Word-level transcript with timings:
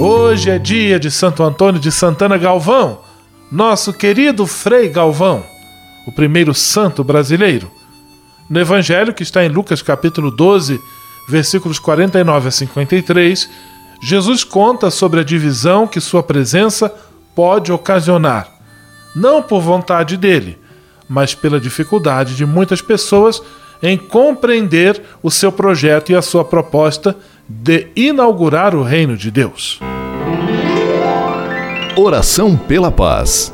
Hoje 0.00 0.48
é 0.48 0.60
dia 0.60 0.96
de 0.96 1.10
Santo 1.10 1.42
Antônio 1.42 1.80
de 1.80 1.90
Santana 1.90 2.38
Galvão, 2.38 3.00
nosso 3.50 3.92
querido 3.92 4.46
Frei 4.46 4.88
Galvão, 4.88 5.42
o 6.06 6.12
primeiro 6.12 6.54
santo 6.54 7.02
brasileiro. 7.02 7.68
No 8.48 8.60
Evangelho, 8.60 9.12
que 9.12 9.24
está 9.24 9.44
em 9.44 9.48
Lucas 9.48 9.82
capítulo 9.82 10.30
12, 10.30 10.80
versículos 11.28 11.80
49 11.80 12.46
a 12.46 12.50
53, 12.52 13.50
Jesus 14.00 14.44
conta 14.44 14.88
sobre 14.88 15.18
a 15.18 15.24
divisão 15.24 15.84
que 15.84 16.00
sua 16.00 16.22
presença 16.22 16.94
pode 17.34 17.72
ocasionar, 17.72 18.48
não 19.16 19.42
por 19.42 19.60
vontade 19.60 20.16
dele, 20.16 20.60
mas 21.08 21.34
pela 21.34 21.58
dificuldade 21.58 22.36
de 22.36 22.46
muitas 22.46 22.80
pessoas 22.80 23.42
em 23.82 23.98
compreender 23.98 25.02
o 25.24 25.30
seu 25.30 25.50
projeto 25.50 26.12
e 26.12 26.14
a 26.14 26.22
sua 26.22 26.44
proposta 26.44 27.16
de 27.48 27.88
inaugurar 27.96 28.74
o 28.74 28.82
reino 28.82 29.16
de 29.16 29.30
Deus. 29.30 29.80
Oração 31.96 32.56
pela 32.56 32.92
paz. 32.92 33.52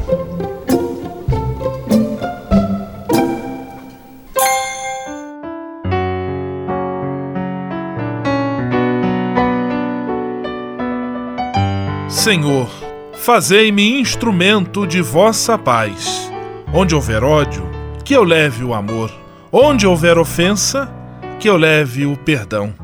Senhor, 12.09 12.69
fazei-me 13.15 14.00
instrumento 14.00 14.87
de 14.87 15.00
vossa 15.00 15.56
paz. 15.56 16.32
Onde 16.72 16.94
houver 16.94 17.22
ódio, 17.22 17.62
que 18.05 18.15
eu 18.15 18.25
leve 18.25 18.65
o 18.65 18.75
amor. 18.75 19.12
Onde 19.53 19.87
houver 19.87 20.19
ofensa, 20.19 20.93
que 21.38 21.49
eu 21.49 21.56
leve 21.56 22.06
o 22.06 22.16
perdão. 22.16 22.83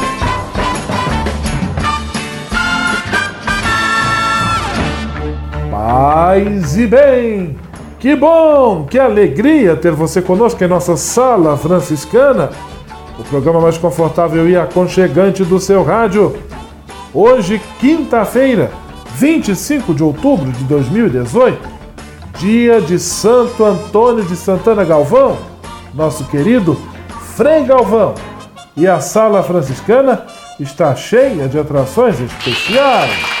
Paz 5.83 6.77
e 6.77 6.85
bem! 6.85 7.57
Que 7.99 8.15
bom, 8.15 8.85
que 8.85 8.99
alegria 8.99 9.75
ter 9.75 9.91
você 9.91 10.21
conosco 10.21 10.63
em 10.63 10.67
nossa 10.67 10.95
Sala 10.95 11.57
Franciscana, 11.57 12.51
o 13.17 13.23
programa 13.23 13.59
mais 13.59 13.79
confortável 13.79 14.47
e 14.47 14.55
aconchegante 14.55 15.43
do 15.43 15.59
seu 15.59 15.81
rádio. 15.81 16.37
Hoje, 17.11 17.59
quinta-feira, 17.79 18.69
25 19.15 19.95
de 19.95 20.03
outubro 20.03 20.51
de 20.51 20.63
2018, 20.65 21.59
dia 22.37 22.79
de 22.79 22.99
Santo 22.99 23.65
Antônio 23.65 24.23
de 24.23 24.35
Santana 24.35 24.83
Galvão, 24.83 25.35
nosso 25.95 26.25
querido 26.25 26.77
Frei 27.35 27.63
Galvão. 27.63 28.13
E 28.77 28.87
a 28.87 28.99
sala 28.99 29.41
franciscana 29.41 30.27
está 30.59 30.95
cheia 30.95 31.47
de 31.47 31.57
atrações 31.57 32.19
especiais. 32.21 33.40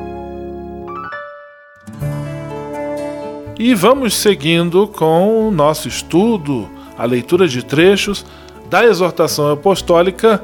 E 3.63 3.75
vamos 3.75 4.15
seguindo 4.15 4.87
com 4.87 5.47
o 5.47 5.51
nosso 5.51 5.87
estudo, 5.87 6.67
a 6.97 7.05
leitura 7.05 7.47
de 7.47 7.63
trechos 7.63 8.25
da 8.71 8.83
exortação 8.83 9.51
apostólica 9.51 10.43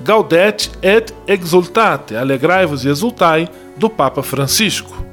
Gaudete 0.00 0.70
et 0.80 1.12
Exultate, 1.26 2.14
Alegrai-vos 2.14 2.84
e 2.84 2.88
Exultai, 2.88 3.48
do 3.76 3.90
Papa 3.90 4.22
Francisco. 4.22 5.04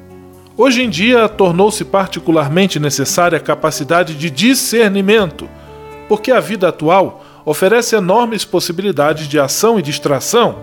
Hoje 0.56 0.84
em 0.84 0.88
dia, 0.88 1.28
tornou-se 1.28 1.84
particularmente 1.84 2.78
necessária 2.78 3.38
a 3.38 3.40
capacidade 3.40 4.14
de 4.14 4.30
discernimento, 4.30 5.48
porque 6.08 6.30
a 6.30 6.38
vida 6.38 6.68
atual 6.68 7.24
oferece 7.44 7.96
enormes 7.96 8.44
possibilidades 8.44 9.26
de 9.26 9.40
ação 9.40 9.80
e 9.80 9.82
distração, 9.82 10.58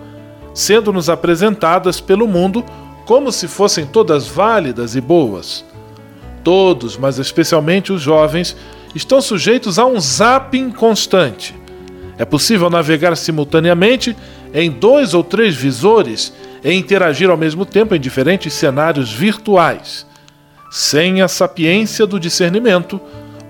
sendo-nos 0.53 1.09
apresentadas 1.09 1.99
pelo 1.99 2.25
mundo 2.25 2.63
como 3.05 3.33
se 3.33 3.49
fossem 3.49 3.85
todas 3.85 4.29
válidas 4.29 4.95
e 4.95 5.01
boas. 5.01 5.67
Todos, 6.49 6.97
mas 6.97 7.19
especialmente 7.19 7.93
os 7.93 8.01
jovens, 8.01 8.57
estão 8.95 9.21
sujeitos 9.21 9.77
a 9.77 9.85
um 9.85 9.99
zapping 9.99 10.71
constante. 10.71 11.53
É 12.17 12.25
possível 12.25 12.71
navegar 12.71 13.15
simultaneamente 13.15 14.17
em 14.51 14.71
dois 14.71 15.13
ou 15.13 15.23
três 15.23 15.55
visores 15.55 16.33
e 16.63 16.73
interagir 16.73 17.29
ao 17.29 17.37
mesmo 17.37 17.67
tempo 17.67 17.93
em 17.93 17.99
diferentes 17.99 18.51
cenários 18.51 19.13
virtuais. 19.13 20.07
Sem 20.71 21.21
a 21.21 21.27
sapiência 21.27 22.07
do 22.07 22.19
discernimento, 22.19 22.99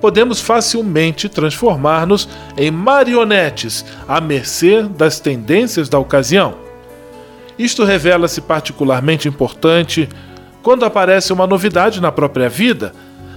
podemos 0.01 0.41
facilmente 0.41 1.29
transformar-nos 1.29 2.27
em 2.57 2.69
marionetes 2.69 3.85
à 4.09 4.19
mercê 4.19 4.83
das 4.83 5.21
tendências 5.21 5.87
da 5.87 5.97
ocasião. 5.97 6.53
Isto 7.57 7.85
revela-se 7.85 8.41
particularmente 8.41 9.29
importante 9.29 10.09
quando 10.61 10.85
aparece 10.85 11.31
uma 11.31 11.47
novidade 11.47 12.01
na 12.01 12.11
própria 12.11 12.49
vida, 12.49 12.93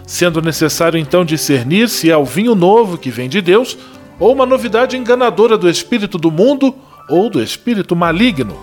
sendo 0.06 0.42
necessário 0.42 0.98
então 0.98 1.24
discernir 1.24 1.88
se 1.88 2.10
é 2.10 2.16
o 2.16 2.24
vinho 2.24 2.54
novo 2.54 2.98
que 2.98 3.10
vem 3.10 3.28
de 3.28 3.40
Deus 3.40 3.78
ou 4.18 4.32
uma 4.32 4.46
novidade 4.46 4.96
enganadora 4.96 5.56
do 5.56 5.68
espírito 5.68 6.18
do 6.18 6.30
mundo 6.30 6.74
ou 7.08 7.30
do 7.30 7.42
espírito 7.42 7.96
maligno. 7.96 8.56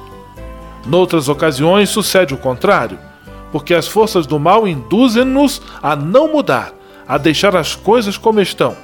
Noutras 0.86 1.28
ocasiões 1.28 1.90
sucede 1.90 2.34
o 2.34 2.38
contrário, 2.38 2.98
porque 3.52 3.74
as 3.74 3.88
forças 3.88 4.26
do 4.26 4.40
mal 4.40 4.68
induzem-nos 4.68 5.62
a 5.82 5.96
não 5.96 6.32
mudar, 6.32 6.74
a 7.08 7.18
deixar 7.18 7.56
as 7.56 7.76
coisas 7.76 8.18
como 8.18 8.40
estão, 8.40 8.76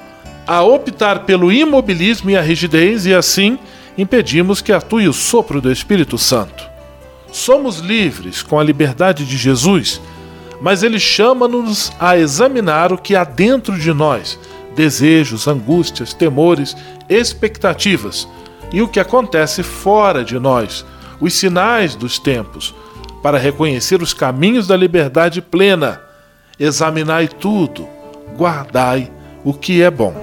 a 0.46 0.62
optar 0.62 1.20
pelo 1.20 1.52
imobilismo 1.52 2.30
e 2.30 2.36
a 2.36 2.42
rigidez 2.42 3.06
e 3.06 3.14
assim 3.14 3.58
impedimos 3.96 4.60
que 4.60 4.72
atue 4.72 5.08
o 5.08 5.12
sopro 5.12 5.60
do 5.60 5.70
Espírito 5.72 6.18
Santo. 6.18 6.75
Somos 7.36 7.80
livres 7.80 8.42
com 8.42 8.58
a 8.58 8.64
liberdade 8.64 9.26
de 9.26 9.36
Jesus, 9.36 10.00
mas 10.58 10.82
ele 10.82 10.98
chama-nos 10.98 11.92
a 12.00 12.16
examinar 12.16 12.94
o 12.94 12.96
que 12.96 13.14
há 13.14 13.24
dentro 13.24 13.78
de 13.78 13.92
nós, 13.92 14.38
desejos, 14.74 15.46
angústias, 15.46 16.14
temores, 16.14 16.74
expectativas 17.10 18.26
e 18.72 18.80
o 18.80 18.88
que 18.88 18.98
acontece 18.98 19.62
fora 19.62 20.24
de 20.24 20.38
nós, 20.38 20.82
os 21.20 21.34
sinais 21.34 21.94
dos 21.94 22.18
tempos, 22.18 22.74
para 23.22 23.36
reconhecer 23.36 24.00
os 24.00 24.14
caminhos 24.14 24.66
da 24.66 24.74
liberdade 24.74 25.42
plena. 25.42 26.00
Examinai 26.58 27.28
tudo, 27.28 27.86
guardai 28.34 29.12
o 29.44 29.52
que 29.52 29.82
é 29.82 29.90
bom. 29.90 30.18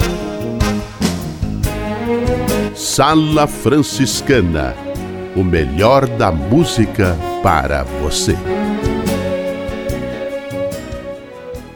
Sala 2.74 3.46
Franciscana 3.46 4.93
o 5.36 5.44
melhor 5.44 6.08
da 6.08 6.32
música 6.32 7.18
para 7.42 7.84
você. 7.84 8.36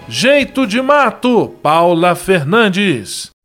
Jeito 0.07 0.65
de 0.65 0.81
Mato, 0.81 1.49
Paula 1.61 2.15
Fernandes. 2.15 3.36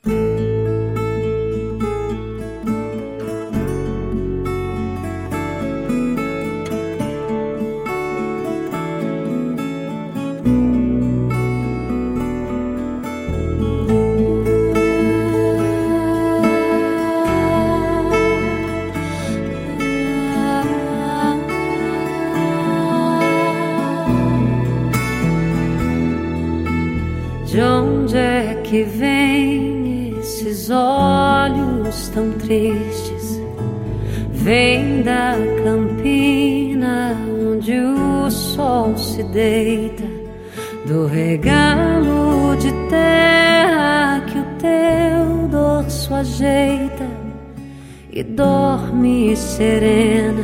Serena, 49.56 50.42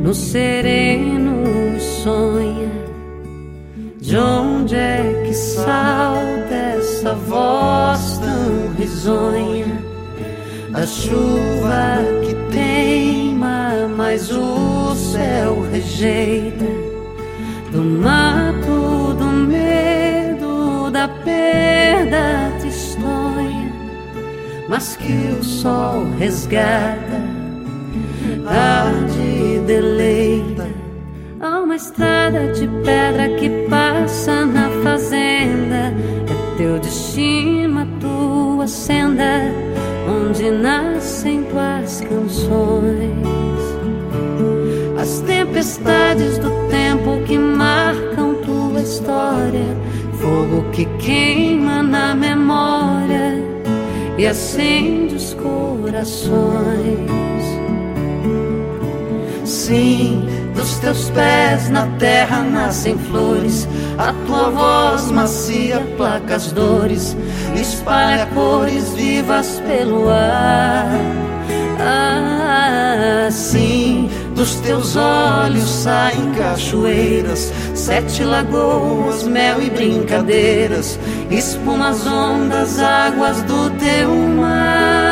no 0.00 0.14
sereno 0.14 1.78
sonha. 1.80 2.70
De 3.98 4.16
onde 4.16 4.76
é 4.76 5.22
que 5.26 5.34
salta 5.34 6.54
essa 6.78 7.14
voz 7.14 8.18
tão 8.18 8.74
risonha? 8.78 9.66
Da 10.70 10.86
chuva 10.86 11.98
que 12.24 12.34
teima, 12.52 13.88
mas 13.96 14.30
o 14.30 14.94
céu 14.94 15.66
rejeita. 15.72 16.64
Do 17.72 17.82
mato, 17.82 19.14
do 19.18 19.26
medo, 19.26 20.90
da 20.90 21.08
perda 21.08 22.52
tristonha, 22.60 23.72
mas 24.68 24.96
que 24.96 25.36
o 25.40 25.44
sol 25.44 26.04
resgata, 26.18 27.09
arde 28.50 29.20
e 29.20 29.62
deleita. 29.66 30.68
Há 31.40 31.60
uma 31.60 31.76
estrada 31.76 32.52
de 32.52 32.66
pedra 32.84 33.28
que 33.38 33.48
passa 33.68 34.44
na 34.44 34.68
fazenda. 34.82 35.94
É 36.28 36.56
teu 36.58 36.78
destino, 36.78 37.80
a 37.80 37.86
tua 38.00 38.66
senda, 38.66 39.40
onde 40.08 40.50
nascem 40.50 41.44
tuas 41.44 42.00
canções. 42.00 43.30
As 45.00 45.20
tempestades 45.20 46.36
do 46.38 46.50
tempo 46.68 47.22
que 47.26 47.38
marcam 47.38 48.34
tua 48.44 48.80
história 48.80 49.76
fogo 50.20 50.70
que 50.72 50.84
queima 50.98 51.82
na 51.82 52.14
memória 52.14 53.42
e 54.18 54.26
acende 54.26 55.14
os 55.14 55.34
corações. 55.34 57.29
Sim, 59.70 60.26
dos 60.52 60.80
teus 60.80 61.10
pés 61.10 61.70
na 61.70 61.86
terra 61.96 62.42
nascem 62.42 62.98
flores, 62.98 63.68
a 63.96 64.12
tua 64.26 64.50
voz 64.50 65.12
macia 65.12 65.78
placa 65.96 66.34
as 66.34 66.50
dores, 66.50 67.16
espalha 67.54 68.26
cores 68.34 68.92
vivas 68.94 69.62
pelo 69.68 70.08
ar. 70.10 70.90
Assim, 73.28 74.10
dos 74.34 74.56
teus 74.56 74.96
olhos 74.96 75.70
saem 75.70 76.32
cachoeiras, 76.32 77.52
sete 77.72 78.24
lagoas, 78.24 79.22
mel 79.22 79.62
e 79.62 79.70
brincadeiras, 79.70 80.98
espuma 81.30 81.90
as 81.90 82.04
ondas, 82.08 82.80
águas 82.80 83.40
do 83.44 83.70
teu 83.78 84.10
mar. 84.16 85.09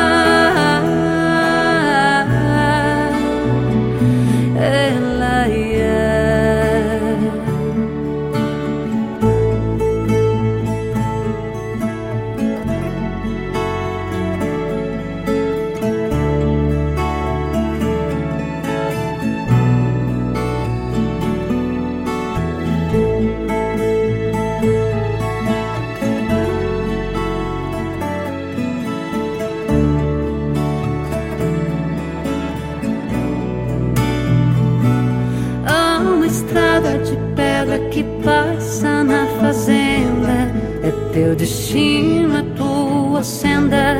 É 40.89 40.91
teu 41.13 41.35
destino, 41.35 42.39
a 42.39 42.43
tua 42.57 43.23
senda, 43.23 43.95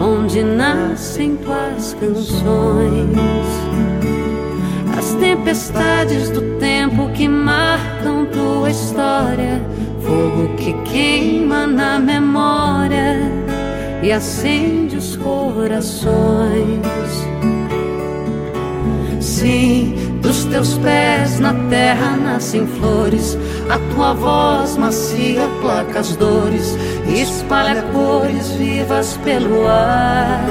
onde 0.00 0.42
nascem 0.42 1.36
tuas 1.36 1.94
canções. 2.00 3.18
As 4.96 5.12
tempestades 5.16 6.30
do 6.30 6.58
tempo 6.58 7.10
que 7.10 7.28
marcam 7.28 8.24
tua 8.32 8.70
história, 8.70 9.60
fogo 10.00 10.56
que 10.56 10.72
queima 10.90 11.66
na 11.66 11.98
memória 11.98 13.18
e 14.02 14.10
acende 14.10 14.96
os 14.96 15.16
corações. 15.16 16.80
Sim, 19.20 19.94
dos 20.22 20.46
teus 20.46 20.78
pés 20.78 21.38
na 21.40 21.52
terra 21.68 22.16
nascem 22.16 22.66
flores, 22.66 23.36
a 23.68 23.78
tua 23.94 24.14
voz 24.14 24.76
macia 24.76 25.48
placa 25.60 26.00
as 26.00 26.16
dores, 26.16 26.76
espalha 27.06 27.82
cores 27.92 28.48
vivas 28.52 29.18
pelo 29.24 29.66
ar. 29.66 30.44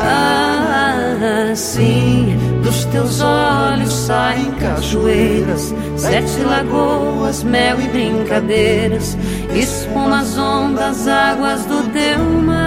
Ah, 0.00 1.52
sim, 1.54 2.36
dos 2.62 2.84
teus 2.86 3.20
olhos 3.20 3.92
saem 3.92 4.50
cachoeiras, 4.52 5.74
sete 5.96 6.40
lagoas, 6.42 7.42
mel 7.44 7.80
e 7.80 7.88
brincadeiras, 7.88 9.16
espuma 9.54 10.20
as 10.20 10.36
ondas, 10.36 11.06
águas 11.06 11.64
do 11.66 11.82
teu 11.90 12.18
mar. 12.42 12.61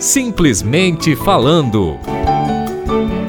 Simplesmente 0.00 1.14
falando. 1.14 1.98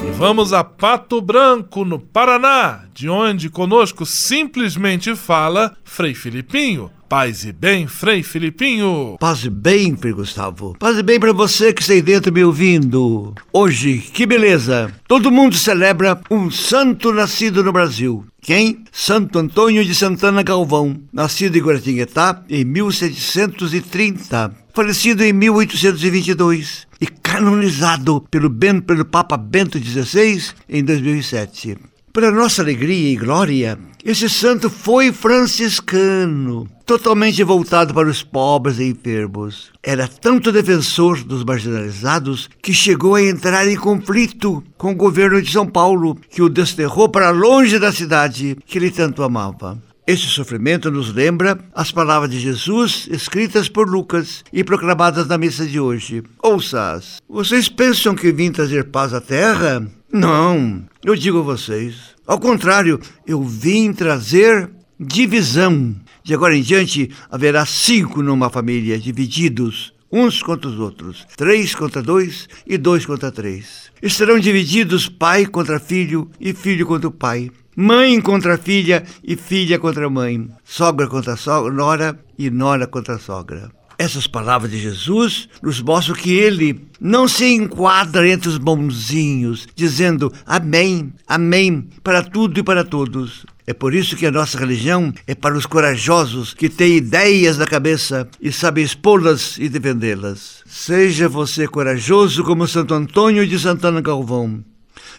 E 0.04 0.10
vamos 0.10 0.52
a 0.52 0.64
Pato 0.64 1.20
Branco, 1.20 1.84
no 1.84 2.00
Paraná, 2.00 2.86
de 2.92 3.08
onde 3.08 3.48
conosco 3.48 4.04
simplesmente 4.04 5.14
fala 5.14 5.76
Frei 5.84 6.14
Filipinho. 6.14 6.90
Paz 7.12 7.44
e 7.44 7.52
bem, 7.52 7.86
Frei 7.86 8.22
Filipinho. 8.22 9.18
Paz 9.20 9.44
e 9.44 9.50
bem, 9.50 9.94
Frei 9.94 10.14
Gustavo. 10.14 10.74
Paz 10.78 10.96
e 10.96 11.02
bem 11.02 11.20
para 11.20 11.34
você 11.34 11.70
que 11.70 11.82
está 11.82 11.92
aí 11.92 12.00
dentro 12.00 12.32
me 12.32 12.42
ouvindo. 12.42 13.34
Hoje, 13.52 13.98
que 13.98 14.24
beleza! 14.24 14.90
Todo 15.06 15.30
mundo 15.30 15.54
celebra 15.54 16.18
um 16.30 16.50
santo 16.50 17.12
nascido 17.12 17.62
no 17.62 17.70
Brasil. 17.70 18.24
Quem? 18.40 18.84
Santo 18.90 19.38
Antônio 19.38 19.84
de 19.84 19.94
Santana 19.94 20.42
Galvão, 20.42 20.98
nascido 21.12 21.54
em 21.58 21.60
Guaratinguetá 21.60 22.42
em 22.48 22.64
1730, 22.64 24.50
falecido 24.72 25.22
em 25.22 25.34
1822 25.34 26.86
e 26.98 27.06
canonizado 27.06 28.24
pelo, 28.30 28.50
pelo 28.50 29.04
Papa 29.04 29.36
Bento 29.36 29.78
XVI 29.78 30.42
em 30.66 30.82
2007. 30.82 31.76
Para 32.12 32.30
nossa 32.30 32.60
alegria 32.60 33.10
e 33.10 33.16
glória, 33.16 33.78
esse 34.04 34.28
santo 34.28 34.68
foi 34.68 35.12
franciscano, 35.12 36.68
totalmente 36.84 37.42
voltado 37.44 37.94
para 37.94 38.08
os 38.08 38.22
pobres 38.22 38.78
e 38.78 38.84
enfermos. 38.84 39.70
Era 39.82 40.08
tanto 40.08 40.50
defensor 40.50 41.22
dos 41.22 41.44
marginalizados 41.44 42.50
que 42.60 42.74
chegou 42.74 43.14
a 43.14 43.22
entrar 43.22 43.68
em 43.68 43.76
conflito 43.76 44.62
com 44.76 44.90
o 44.90 44.96
governo 44.96 45.40
de 45.40 45.52
São 45.52 45.66
Paulo, 45.66 46.18
que 46.30 46.42
o 46.42 46.48
desterrou 46.48 47.08
para 47.08 47.30
longe 47.30 47.78
da 47.78 47.92
cidade 47.92 48.56
que 48.66 48.78
ele 48.78 48.90
tanto 48.90 49.22
amava. 49.22 49.80
Este 50.04 50.26
sofrimento 50.26 50.90
nos 50.90 51.14
lembra 51.14 51.56
as 51.72 51.92
palavras 51.92 52.28
de 52.28 52.40
Jesus 52.40 53.06
escritas 53.08 53.68
por 53.68 53.88
Lucas 53.88 54.42
e 54.52 54.64
proclamadas 54.64 55.28
na 55.28 55.38
missa 55.38 55.64
de 55.64 55.78
hoje. 55.78 56.24
Ouça-as. 56.42 57.22
Vocês 57.28 57.68
pensam 57.68 58.16
que 58.16 58.32
vim 58.32 58.50
trazer 58.50 58.90
paz 58.90 59.14
à 59.14 59.20
terra? 59.20 59.86
Não, 60.12 60.84
eu 61.04 61.14
digo 61.14 61.38
a 61.38 61.42
vocês. 61.42 62.11
Ao 62.26 62.38
contrário, 62.38 63.00
eu 63.26 63.42
vim 63.42 63.92
trazer 63.92 64.70
divisão. 64.98 65.94
De 66.22 66.32
agora 66.32 66.56
em 66.56 66.62
diante 66.62 67.10
haverá 67.30 67.66
cinco 67.66 68.22
numa 68.22 68.48
família, 68.48 68.98
divididos 68.98 69.92
uns 70.12 70.42
contra 70.42 70.68
os 70.68 70.78
outros, 70.78 71.26
três 71.36 71.74
contra 71.74 72.02
dois 72.02 72.46
e 72.66 72.76
dois 72.76 73.06
contra 73.06 73.32
três. 73.32 73.90
Estarão 74.02 74.38
divididos 74.38 75.08
pai 75.08 75.46
contra 75.46 75.80
filho 75.80 76.30
e 76.38 76.52
filho 76.52 76.86
contra 76.86 77.08
o 77.08 77.12
pai, 77.12 77.50
mãe 77.74 78.20
contra 78.20 78.58
filha 78.58 79.02
e 79.24 79.34
filha 79.34 79.78
contra 79.78 80.10
mãe, 80.10 80.48
sogra 80.62 81.08
contra 81.08 81.34
sogra, 81.34 81.72
nora 81.72 82.20
e 82.38 82.50
nora 82.50 82.86
contra 82.86 83.18
sogra. 83.18 83.70
Essas 84.02 84.26
palavras 84.26 84.68
de 84.68 84.80
Jesus 84.80 85.48
nos 85.62 85.80
mostram 85.80 86.16
que 86.16 86.32
ele 86.32 86.88
não 87.00 87.28
se 87.28 87.46
enquadra 87.46 88.28
entre 88.28 88.48
os 88.48 88.58
bonzinhos, 88.58 89.68
dizendo 89.76 90.32
amém, 90.44 91.12
amém 91.24 91.88
para 92.02 92.20
tudo 92.20 92.58
e 92.58 92.64
para 92.64 92.82
todos. 92.82 93.46
É 93.64 93.72
por 93.72 93.94
isso 93.94 94.16
que 94.16 94.26
a 94.26 94.32
nossa 94.32 94.58
religião 94.58 95.14
é 95.24 95.36
para 95.36 95.56
os 95.56 95.66
corajosos 95.66 96.52
que 96.52 96.68
têm 96.68 96.96
ideias 96.96 97.58
na 97.58 97.64
cabeça 97.64 98.28
e 98.40 98.50
sabem 98.50 98.82
expô-las 98.82 99.56
e 99.56 99.68
defendê-las. 99.68 100.64
Seja 100.66 101.28
você 101.28 101.68
corajoso 101.68 102.42
como 102.42 102.66
Santo 102.66 102.94
Antônio 102.94 103.46
de 103.46 103.56
Santana 103.56 104.00
Galvão, 104.00 104.64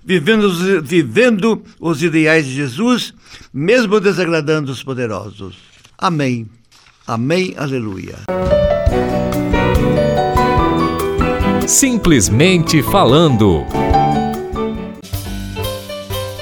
vivendo 0.03 0.51
vivendo 0.83 1.63
os 1.79 2.03
ideais 2.03 2.45
de 2.45 2.53
Jesus, 2.53 3.13
mesmo 3.53 4.01
desagradando 4.01 4.73
os 4.73 4.83
poderosos. 4.83 5.55
Amém. 5.97 6.49
Amém. 7.07 7.53
Aleluia. 7.57 8.15
Simplesmente 11.73 12.83
falando. 12.83 13.65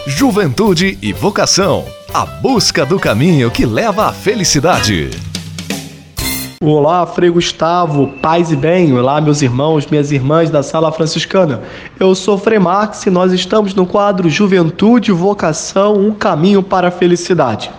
Juventude 0.05 0.99
e 1.01 1.13
vocação. 1.13 1.85
A 2.13 2.25
busca 2.25 2.85
do 2.85 2.99
caminho 2.99 3.49
que 3.49 3.65
leva 3.65 4.07
à 4.07 4.11
felicidade. 4.11 5.09
Olá, 6.61 7.07
Frei 7.07 7.29
Gustavo, 7.29 8.07
paz 8.21 8.51
e 8.51 8.57
bem. 8.57 8.91
Olá, 8.91 9.21
meus 9.21 9.41
irmãos, 9.41 9.87
minhas 9.87 10.11
irmãs 10.11 10.49
da 10.49 10.61
Sala 10.61 10.91
Franciscana. 10.91 11.61
Eu 11.97 12.13
sou 12.13 12.37
Frei 12.37 12.59
Max 12.59 13.05
e 13.05 13.09
nós 13.09 13.31
estamos 13.31 13.73
no 13.73 13.85
quadro 13.85 14.29
Juventude 14.29 15.11
e 15.11 15.13
Vocação, 15.13 15.93
um 15.93 16.13
caminho 16.13 16.61
para 16.61 16.89
a 16.89 16.91
felicidade. 16.91 17.71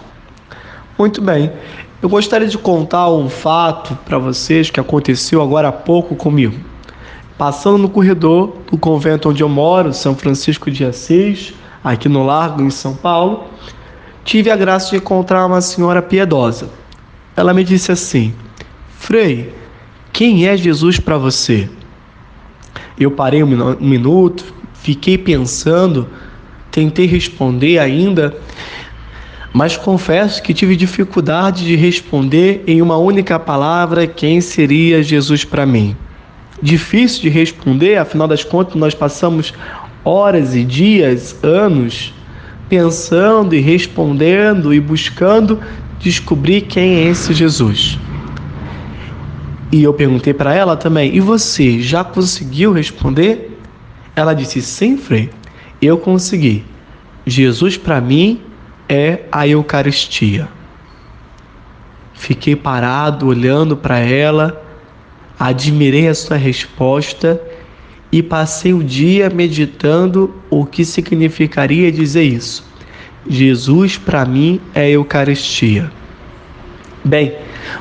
Muito 0.98 1.20
bem, 1.20 1.52
eu 2.00 2.08
gostaria 2.08 2.48
de 2.48 2.56
contar 2.56 3.10
um 3.10 3.28
fato 3.28 3.94
para 4.06 4.16
vocês 4.16 4.70
que 4.70 4.80
aconteceu 4.80 5.42
agora 5.42 5.68
há 5.68 5.72
pouco 5.72 6.16
comigo. 6.16 6.71
Passando 7.42 7.76
no 7.76 7.88
corredor 7.88 8.56
do 8.70 8.78
convento 8.78 9.28
onde 9.28 9.42
eu 9.42 9.48
moro, 9.48 9.92
São 9.92 10.14
Francisco 10.14 10.70
de 10.70 10.84
Assis, 10.84 11.52
aqui 11.82 12.08
no 12.08 12.24
Largo, 12.24 12.62
em 12.62 12.70
São 12.70 12.94
Paulo, 12.94 13.46
tive 14.24 14.48
a 14.48 14.54
graça 14.54 14.90
de 14.90 14.98
encontrar 14.98 15.44
uma 15.46 15.60
senhora 15.60 16.00
piedosa. 16.00 16.70
Ela 17.34 17.52
me 17.52 17.64
disse 17.64 17.90
assim: 17.90 18.32
Frei, 18.96 19.52
quem 20.12 20.46
é 20.46 20.56
Jesus 20.56 21.00
para 21.00 21.18
você? 21.18 21.68
Eu 22.96 23.10
parei 23.10 23.42
um 23.42 23.76
minuto, 23.80 24.54
fiquei 24.74 25.18
pensando, 25.18 26.08
tentei 26.70 27.06
responder 27.06 27.80
ainda, 27.80 28.36
mas 29.52 29.76
confesso 29.76 30.40
que 30.40 30.54
tive 30.54 30.76
dificuldade 30.76 31.64
de 31.64 31.74
responder 31.74 32.62
em 32.68 32.80
uma 32.80 32.98
única 32.98 33.36
palavra 33.36 34.06
quem 34.06 34.40
seria 34.40 35.02
Jesus 35.02 35.44
para 35.44 35.66
mim. 35.66 35.96
Difícil 36.62 37.22
de 37.22 37.28
responder, 37.28 37.96
afinal 37.98 38.28
das 38.28 38.44
contas, 38.44 38.76
nós 38.76 38.94
passamos 38.94 39.52
horas 40.04 40.54
e 40.54 40.64
dias, 40.64 41.36
anos, 41.42 42.14
pensando 42.68 43.54
e 43.54 43.60
respondendo 43.60 44.72
e 44.72 44.80
buscando 44.80 45.60
descobrir 45.98 46.62
quem 46.62 46.94
é 46.94 47.08
esse 47.08 47.34
Jesus. 47.34 47.98
E 49.72 49.82
eu 49.82 49.92
perguntei 49.92 50.32
para 50.32 50.54
ela 50.54 50.76
também: 50.76 51.14
e 51.14 51.20
você 51.20 51.80
já 51.80 52.04
conseguiu 52.04 52.72
responder? 52.72 53.58
Ela 54.14 54.34
disse: 54.34 54.62
sim, 54.62 54.96
Frei, 54.96 55.30
eu 55.80 55.98
consegui. 55.98 56.64
Jesus 57.26 57.76
para 57.76 58.00
mim 58.00 58.40
é 58.88 59.24
a 59.32 59.48
Eucaristia. 59.48 60.48
Fiquei 62.12 62.54
parado 62.54 63.26
olhando 63.26 63.76
para 63.76 63.98
ela, 63.98 64.61
admirei 65.42 66.06
a 66.06 66.14
sua 66.14 66.36
resposta 66.36 67.42
e 68.12 68.22
passei 68.22 68.72
o 68.72 68.80
dia 68.80 69.28
meditando 69.28 70.32
o 70.48 70.64
que 70.64 70.84
significaria 70.84 71.90
dizer 71.90 72.22
isso. 72.22 72.64
Jesus 73.28 73.98
para 73.98 74.24
mim 74.24 74.60
é 74.72 74.88
Eucaristia. 74.90 75.90
Bem, 77.04 77.34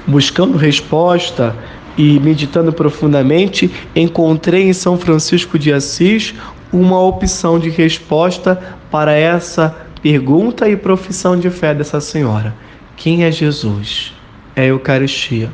buscando 0.07 0.57
resposta 0.57 1.55
e 1.95 2.19
meditando 2.19 2.73
profundamente, 2.73 3.69
encontrei 3.95 4.63
em 4.63 4.73
São 4.73 4.97
Francisco 4.97 5.59
de 5.59 5.71
Assis 5.71 6.33
uma 6.73 6.99
opção 6.99 7.59
de 7.59 7.69
resposta 7.69 8.59
para 8.89 9.13
essa 9.13 9.85
pergunta 10.01 10.67
e 10.67 10.75
profissão 10.75 11.39
de 11.39 11.51
fé 11.51 11.75
dessa 11.75 12.01
senhora. 12.01 12.55
Quem 12.97 13.23
é 13.23 13.31
Jesus? 13.31 14.13
É 14.55 14.65
Eucaristia. 14.65 15.51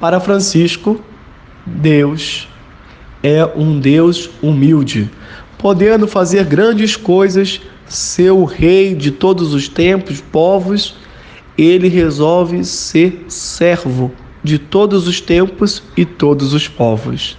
Para 0.00 0.18
Francisco, 0.18 1.00
Deus 1.76 2.48
é 3.22 3.44
um 3.44 3.78
Deus 3.78 4.30
humilde, 4.42 5.10
podendo 5.58 6.08
fazer 6.08 6.44
grandes 6.44 6.96
coisas, 6.96 7.60
ser 7.86 8.30
o 8.30 8.44
rei 8.44 8.94
de 8.94 9.10
todos 9.10 9.52
os 9.52 9.68
tempos, 9.68 10.20
povos, 10.20 10.96
ele 11.56 11.88
resolve 11.88 12.64
ser 12.64 13.24
servo 13.28 14.12
de 14.42 14.58
todos 14.58 15.06
os 15.06 15.20
tempos 15.20 15.82
e 15.96 16.04
todos 16.04 16.54
os 16.54 16.68
povos. 16.68 17.36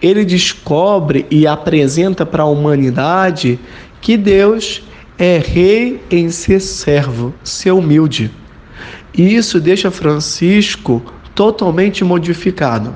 Ele 0.00 0.24
descobre 0.24 1.26
e 1.30 1.46
apresenta 1.46 2.24
para 2.24 2.44
a 2.44 2.46
humanidade 2.46 3.58
que 4.00 4.16
Deus 4.16 4.82
é 5.18 5.38
rei 5.38 6.00
em 6.10 6.30
ser 6.30 6.60
servo, 6.60 7.34
ser 7.42 7.72
humilde. 7.72 8.30
E 9.12 9.34
isso 9.34 9.60
deixa 9.60 9.90
Francisco 9.90 11.02
totalmente 11.34 12.04
modificado 12.04 12.94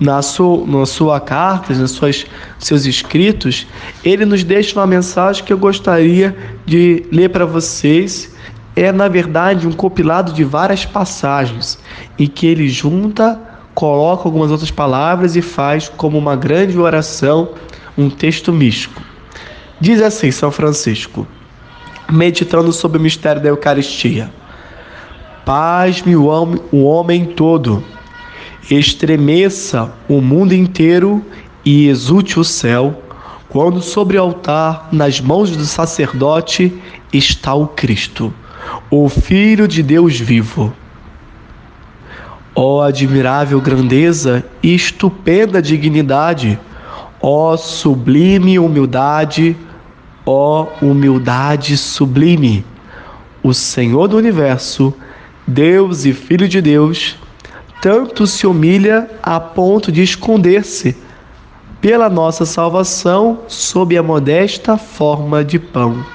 na 0.00 0.22
sua, 0.22 0.66
na 0.66 0.86
sua 0.86 1.20
carta, 1.20 1.72
nos 1.74 1.92
suas, 1.92 2.26
seus 2.58 2.86
escritos, 2.86 3.66
ele 4.04 4.24
nos 4.24 4.42
deixa 4.42 4.78
uma 4.78 4.86
mensagem 4.86 5.44
que 5.44 5.52
eu 5.52 5.58
gostaria 5.58 6.36
de 6.66 7.04
ler 7.12 7.30
para 7.30 7.44
vocês. 7.44 8.34
É, 8.74 8.90
na 8.90 9.06
verdade, 9.06 9.66
um 9.66 9.72
compilado 9.72 10.32
de 10.32 10.44
várias 10.44 10.84
passagens 10.84 11.78
e 12.18 12.26
que 12.26 12.46
ele 12.46 12.68
junta, 12.68 13.38
coloca 13.74 14.24
algumas 14.24 14.50
outras 14.50 14.70
palavras 14.70 15.36
e 15.36 15.42
faz 15.42 15.88
como 15.88 16.18
uma 16.18 16.34
grande 16.34 16.78
oração, 16.78 17.50
um 17.96 18.08
texto 18.08 18.52
místico. 18.52 19.02
Diz 19.78 20.00
assim 20.00 20.30
São 20.30 20.50
Francisco, 20.50 21.26
meditando 22.10 22.72
sobre 22.72 22.98
o 22.98 23.00
mistério 23.00 23.42
da 23.42 23.48
Eucaristia: 23.48 24.32
Paz-me 25.44 26.16
o 26.16 26.84
homem 26.84 27.26
todo 27.26 27.84
estremeça 28.70 29.92
o 30.08 30.20
mundo 30.20 30.54
inteiro 30.54 31.24
e 31.64 31.88
exulte 31.88 32.38
o 32.38 32.44
céu, 32.44 33.02
quando 33.48 33.82
sobre 33.82 34.16
o 34.16 34.22
altar, 34.22 34.88
nas 34.92 35.20
mãos 35.20 35.54
do 35.56 35.64
sacerdote, 35.64 36.72
está 37.12 37.54
o 37.54 37.66
Cristo, 37.66 38.32
o 38.90 39.08
Filho 39.08 39.68
de 39.68 39.82
Deus 39.82 40.18
vivo. 40.18 40.72
Ó 42.54 42.78
oh, 42.78 42.80
admirável 42.82 43.60
grandeza 43.60 44.44
e 44.62 44.74
estupenda 44.74 45.60
dignidade, 45.60 46.58
ó 47.20 47.52
oh, 47.52 47.56
sublime 47.56 48.58
humildade, 48.58 49.56
ó 50.24 50.66
oh, 50.80 50.86
humildade 50.86 51.76
sublime, 51.76 52.64
o 53.42 53.52
Senhor 53.52 54.08
do 54.08 54.16
universo, 54.16 54.94
Deus 55.46 56.04
e 56.04 56.12
Filho 56.12 56.48
de 56.48 56.60
Deus, 56.60 57.16
tanto 57.82 58.28
se 58.28 58.46
humilha 58.46 59.10
a 59.20 59.40
ponto 59.40 59.90
de 59.90 60.04
esconder-se 60.04 60.96
pela 61.80 62.08
nossa 62.08 62.46
salvação 62.46 63.40
sob 63.48 63.98
a 63.98 64.02
modesta 64.04 64.78
forma 64.78 65.44
de 65.44 65.58
pão. 65.58 66.06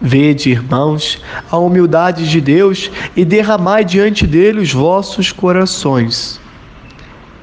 Vede, 0.00 0.50
irmãos, 0.50 1.20
a 1.50 1.58
humildade 1.58 2.30
de 2.30 2.40
Deus 2.40 2.88
e 3.16 3.24
derramai 3.24 3.84
diante 3.84 4.28
dele 4.28 4.60
os 4.60 4.72
vossos 4.72 5.32
corações. 5.32 6.40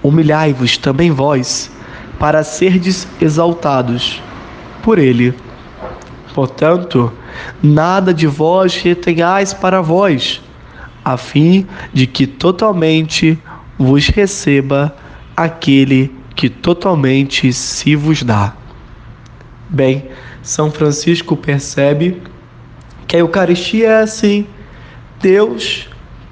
Humilhai-vos 0.01 0.77
também 0.77 1.11
vós, 1.11 1.69
para 2.17 2.45
serdes 2.45 3.05
exaltados 3.19 4.21
por 4.81 4.97
ele. 4.97 5.33
Portanto, 6.33 7.11
nada 7.61 8.13
de 8.13 8.25
vós 8.25 8.77
retenhais 8.77 9.53
para 9.53 9.81
vós, 9.81 10.41
a 11.03 11.17
fim 11.17 11.65
de 11.93 12.05
que 12.05 12.27
totalmente 12.27 13.37
vos 13.77 14.07
receba 14.07 14.95
aquele 15.35 16.13
que 16.35 16.49
totalmente 16.49 17.51
se 17.51 17.95
vos 17.95 18.23
dá. 18.23 18.53
Bem, 19.69 20.09
São 20.41 20.71
Francisco 20.71 21.35
percebe 21.35 22.21
que 23.07 23.15
a 23.15 23.19
Eucaristia 23.19 23.87
é 23.89 24.01
assim, 24.01 24.45
Deus 25.19 25.89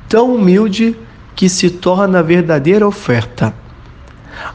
tão 0.07 0.35
humilde 0.35 0.95
que 1.35 1.47
se 1.47 1.69
torna 1.69 2.19
a 2.19 2.23
verdadeira 2.23 2.87
oferta. 2.87 3.53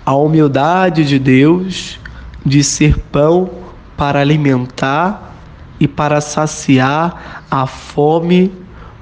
A 0.04 0.14
humildade 0.14 1.04
de 1.04 1.18
Deus 1.18 1.98
de 2.44 2.62
ser 2.62 2.98
pão 2.98 3.50
para 3.96 4.20
alimentar 4.20 5.34
e 5.78 5.88
para 5.88 6.20
saciar 6.20 7.44
a 7.50 7.66
fome 7.66 8.52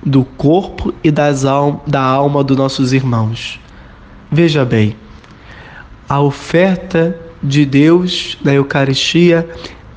do 0.05 0.25
corpo 0.25 0.93
e 1.03 1.11
das 1.11 1.45
al 1.45 1.83
da 1.87 2.01
alma 2.01 2.43
dos 2.43 2.57
nossos 2.57 2.93
irmãos. 2.93 3.61
Veja 4.31 4.65
bem, 4.65 4.97
a 6.09 6.21
oferta 6.21 7.19
de 7.43 7.65
Deus 7.65 8.39
na 8.43 8.53
Eucaristia 8.53 9.49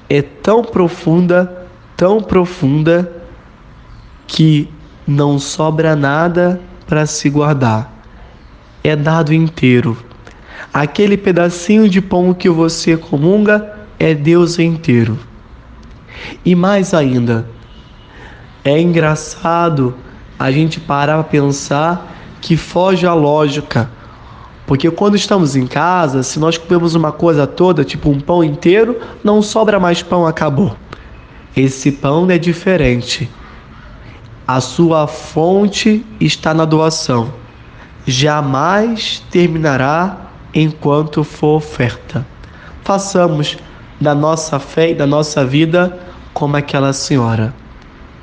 é 0.09 0.21
tão 0.21 0.63
profunda, 0.63 1.67
tão 1.97 2.21
profunda, 2.21 3.11
que 4.27 4.69
não 5.07 5.37
sobra 5.37 5.95
nada 5.95 6.59
para 6.87 7.05
se 7.05 7.29
guardar. 7.29 7.91
É 8.83 8.95
dado 8.95 9.33
inteiro. 9.33 9.97
Aquele 10.73 11.17
pedacinho 11.17 11.89
de 11.89 12.01
pão 12.01 12.33
que 12.33 12.49
você 12.49 12.97
comunga 12.97 13.77
é 13.99 14.13
Deus 14.13 14.59
inteiro. 14.59 15.17
E 16.43 16.55
mais 16.55 16.93
ainda, 16.93 17.47
é 18.65 18.81
engraçado 18.81 19.93
a 20.39 20.51
gente 20.51 20.79
parar 20.79 21.13
para 21.17 21.23
pensar 21.23 22.13
que 22.41 22.57
foge 22.57 23.05
à 23.05 23.13
lógica. 23.13 23.89
Porque 24.65 24.89
quando 24.89 25.15
estamos 25.15 25.55
em 25.55 25.67
casa, 25.67 26.23
se 26.23 26.39
nós 26.39 26.57
comemos 26.57 26.95
uma 26.95 27.11
coisa 27.11 27.45
toda, 27.45 27.85
tipo 27.85 28.09
um 28.09 28.19
pão 28.19 28.43
inteiro, 28.43 28.99
não 29.23 29.43
sobra 29.43 29.79
mais 29.79 30.01
pão, 30.01 30.25
acabou. 30.25 30.75
Esse 31.55 31.91
pão 31.91 32.29
é 32.31 32.39
diferente. 32.39 33.29
A 34.47 34.59
sua 34.59 35.05
fonte 35.05 36.03
está 36.19 36.51
na 36.51 36.65
doação. 36.65 37.31
Jamais 38.07 39.23
terminará 39.29 40.31
enquanto 40.53 41.23
for 41.23 41.57
oferta. 41.57 42.25
Façamos 42.83 43.59
da 44.01 44.15
nossa 44.15 44.57
fé 44.57 44.89
e 44.89 44.95
da 44.95 45.05
nossa 45.05 45.45
vida 45.45 45.99
como 46.33 46.57
aquela 46.57 46.93
senhora. 46.93 47.53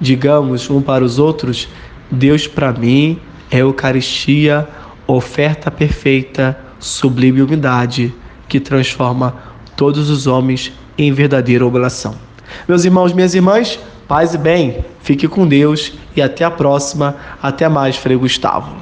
Digamos 0.02 0.68
um 0.68 0.82
para 0.82 1.04
os 1.04 1.20
outros: 1.20 1.68
Deus 2.10 2.46
para 2.46 2.72
mim 2.72 3.18
é 3.50 3.58
Eucaristia, 3.58 4.68
oferta 5.06 5.70
perfeita, 5.70 6.58
sublime 6.80 7.40
humildade 7.40 8.12
que 8.48 8.58
transforma 8.58 9.34
todos 9.76 10.10
os 10.10 10.26
homens 10.26 10.72
em 10.98 11.12
verdadeira 11.12 11.64
oblação. 11.64 12.16
Meus 12.68 12.84
irmãos, 12.84 13.12
minhas 13.14 13.34
irmãs, 13.34 13.78
paz 14.06 14.34
e 14.34 14.38
bem, 14.38 14.84
fique 15.00 15.26
com 15.28 15.46
Deus 15.46 15.92
e 16.14 16.20
até 16.20 16.44
a 16.44 16.50
próxima. 16.50 17.16
Até 17.40 17.68
mais, 17.68 17.96
Frei 17.96 18.16
Gustavo. 18.16 18.76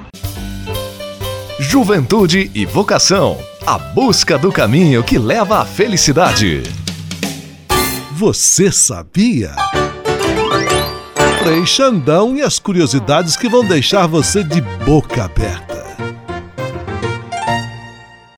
Juventude 1.61 2.51
e 2.55 2.65
vocação 2.65 3.37
a 3.67 3.79
busca 3.79 4.39
do 4.39 4.51
caminho 4.51 5.03
que 5.03 5.19
leva 5.19 5.61
à 5.61 5.65
felicidade. 5.65 6.63
Você 8.13 8.73
sabia? 8.73 9.55
Frei 11.43 11.65
Xandão 11.65 12.37
e 12.37 12.43
as 12.43 12.59
curiosidades 12.59 13.35
que 13.35 13.49
vão 13.49 13.65
deixar 13.65 14.07
você 14.07 14.45
de 14.45 14.61
boca 14.85 15.25
aberta. 15.25 15.81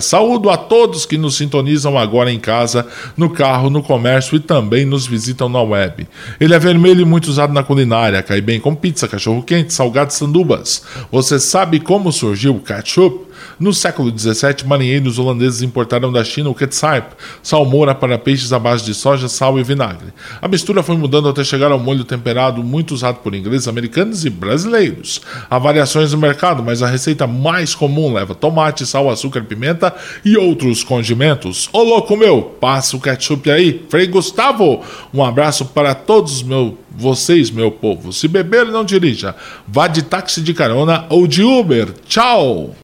Saúdo 0.00 0.48
a 0.48 0.56
todos 0.56 1.04
que 1.04 1.18
nos 1.18 1.36
sintonizam 1.36 1.98
agora 1.98 2.30
em 2.30 2.38
casa, 2.38 2.86
no 3.16 3.28
carro, 3.28 3.70
no 3.70 3.82
comércio 3.82 4.36
e 4.36 4.40
também 4.40 4.84
nos 4.84 5.04
visitam 5.04 5.48
na 5.48 5.60
web. 5.60 6.06
Ele 6.38 6.54
é 6.54 6.58
vermelho 6.60 7.00
e 7.00 7.04
muito 7.04 7.26
usado 7.26 7.52
na 7.52 7.64
culinária, 7.64 8.22
cai 8.22 8.40
bem 8.40 8.60
com 8.60 8.72
pizza, 8.72 9.08
cachorro-quente, 9.08 9.72
salgados 9.72 10.14
sandubas. 10.14 10.84
Você 11.10 11.40
sabe 11.40 11.80
como 11.80 12.12
surgiu 12.12 12.54
o 12.54 12.60
ketchup? 12.60 13.31
No 13.58 13.72
século 13.72 14.16
XVII, 14.16 14.66
marinheiros 14.66 15.18
holandeses 15.18 15.62
importaram 15.62 16.12
da 16.12 16.24
China 16.24 16.50
o 16.50 16.54
ketchup, 16.54 17.16
salmoura 17.42 17.94
para 17.94 18.18
peixes 18.18 18.52
à 18.52 18.58
base 18.58 18.84
de 18.84 18.94
soja, 18.94 19.28
sal 19.28 19.58
e 19.58 19.62
vinagre. 19.62 20.12
A 20.40 20.48
mistura 20.48 20.82
foi 20.82 20.96
mudando 20.96 21.28
até 21.28 21.44
chegar 21.44 21.70
ao 21.70 21.78
molho 21.78 22.04
temperado, 22.04 22.62
muito 22.62 22.94
usado 22.94 23.16
por 23.16 23.34
ingleses, 23.34 23.68
americanos 23.68 24.24
e 24.24 24.30
brasileiros. 24.30 25.20
Há 25.48 25.58
variações 25.58 26.12
no 26.12 26.18
mercado, 26.18 26.62
mas 26.62 26.82
a 26.82 26.86
receita 26.86 27.26
mais 27.26 27.74
comum 27.74 28.12
leva 28.12 28.34
tomate, 28.34 28.86
sal, 28.86 29.10
açúcar, 29.10 29.42
pimenta 29.44 29.94
e 30.24 30.36
outros 30.36 30.84
condimentos. 30.84 31.68
Ô 31.72 31.82
louco 31.82 32.16
meu, 32.16 32.42
passa 32.42 32.96
o 32.96 33.00
ketchup 33.00 33.50
aí. 33.50 33.84
Frei 33.88 34.06
Gustavo, 34.06 34.82
um 35.12 35.24
abraço 35.24 35.66
para 35.66 35.94
todos 35.94 36.42
meu, 36.42 36.78
vocês, 36.90 37.50
meu 37.50 37.70
povo. 37.70 38.12
Se 38.12 38.28
beber, 38.28 38.66
não 38.66 38.84
dirija. 38.84 39.34
Vá 39.66 39.88
de 39.88 40.02
táxi 40.02 40.40
de 40.40 40.54
carona 40.54 41.06
ou 41.08 41.26
de 41.26 41.42
Uber. 41.42 41.88
Tchau! 42.06 42.74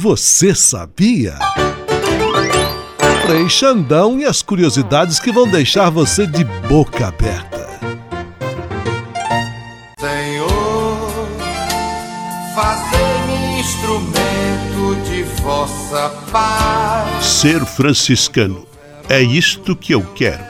Você 0.00 0.54
sabia? 0.54 1.38
Frei 3.26 3.50
Xandão 3.50 4.18
e 4.18 4.24
as 4.24 4.40
curiosidades 4.40 5.20
que 5.20 5.30
vão 5.30 5.46
deixar 5.46 5.90
você 5.90 6.26
de 6.26 6.42
boca 6.42 7.08
aberta. 7.08 7.68
Senhor, 10.00 11.28
fazei-me 12.54 13.60
instrumento 13.60 15.04
de 15.04 15.22
vossa 15.42 16.08
paz. 16.32 17.22
Ser 17.22 17.66
franciscano 17.66 18.66
é 19.06 19.20
isto 19.20 19.76
que 19.76 19.92
eu 19.92 20.02
quero. 20.14 20.49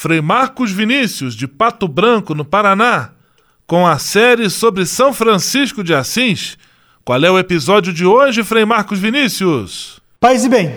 Frei 0.00 0.20
Marcos 0.20 0.70
Vinícius, 0.70 1.34
de 1.34 1.48
Pato 1.48 1.88
Branco, 1.88 2.32
no 2.32 2.44
Paraná, 2.44 3.10
com 3.66 3.84
a 3.84 3.98
série 3.98 4.48
sobre 4.48 4.86
São 4.86 5.12
Francisco 5.12 5.82
de 5.82 5.92
Assis. 5.92 6.56
Qual 7.04 7.20
é 7.24 7.28
o 7.28 7.36
episódio 7.36 7.92
de 7.92 8.06
hoje, 8.06 8.44
Frei 8.44 8.64
Marcos 8.64 9.00
Vinícius? 9.00 9.98
Paz 10.20 10.44
e 10.44 10.48
bem, 10.48 10.72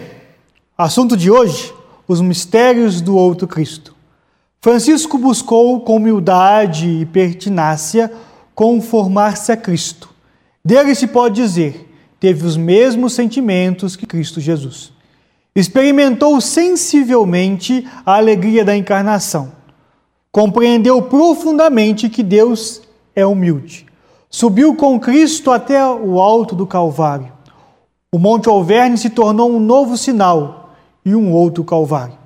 assunto 0.76 1.16
de 1.16 1.30
hoje: 1.30 1.72
os 2.08 2.20
mistérios 2.20 3.00
do 3.00 3.16
outro 3.16 3.48
Cristo. 3.48 3.94
Francisco 4.60 5.20
buscou 5.20 5.82
com 5.82 5.98
humildade 5.98 6.88
e 6.88 7.06
pertinácia 7.06 8.12
conformar-se 8.56 9.52
a 9.52 9.56
Cristo. 9.56 10.10
Dele 10.66 10.96
se 10.96 11.06
pode 11.06 11.36
dizer, 11.36 11.88
teve 12.20 12.44
os 12.44 12.58
mesmos 12.58 13.14
sentimentos 13.14 13.96
que 13.96 14.08
Cristo 14.08 14.42
Jesus 14.42 14.92
experimentou 15.56 16.40
sensivelmente 16.40 17.88
a 18.06 18.16
alegria 18.16 18.64
da 18.64 18.76
encarnação. 18.76 19.52
Compreendeu 20.32 21.02
profundamente 21.02 22.10
que 22.10 22.24
Deus 22.24 22.82
é 23.14 23.26
humilde. 23.26 23.86
Subiu 24.30 24.76
com 24.76 24.98
Cristo 24.98 25.52
até 25.52 25.86
o 25.86 26.22
alto 26.22 26.56
do 26.56 26.66
Calvário. 26.66 27.32
O 28.14 28.18
Monte 28.18 28.48
Alverne 28.48 28.98
se 28.98 29.10
tornou 29.10 29.52
um 29.52 29.60
novo 29.60 29.98
sinal 29.98 30.74
e 31.04 31.14
um 31.14 31.34
outro 31.34 31.66
Calvário. 31.66 32.22